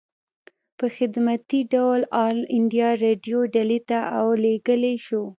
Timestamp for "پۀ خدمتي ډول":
0.77-2.01